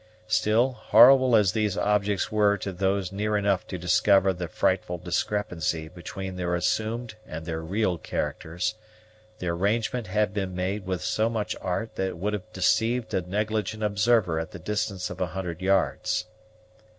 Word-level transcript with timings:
Still, 0.27 0.71
horrible 0.71 1.35
as 1.35 1.51
these 1.51 1.77
objects 1.77 2.31
were 2.31 2.57
to 2.57 2.71
those 2.71 3.11
near 3.11 3.37
enough 3.37 3.67
to 3.67 3.77
discover 3.77 4.33
the 4.33 4.47
frightful 4.47 4.97
discrepancy 4.97 5.89
between 5.89 6.37
their 6.37 6.55
assumed 6.55 7.13
and 7.27 7.45
their 7.45 7.61
real 7.61 7.99
characters, 7.99 8.73
the 9.37 9.49
arrangement 9.49 10.07
had 10.07 10.33
been 10.33 10.55
made 10.55 10.87
with 10.87 11.03
so 11.03 11.29
much 11.29 11.55
art 11.61 11.93
that 11.97 12.07
it 12.07 12.17
would 12.17 12.33
have 12.33 12.51
deceived 12.51 13.13
a 13.13 13.21
negligent 13.21 13.83
observer 13.83 14.39
at 14.39 14.49
the 14.49 14.57
distance 14.57 15.11
of 15.11 15.21
a 15.21 15.27
hundred 15.37 15.61
yards. 15.61 16.25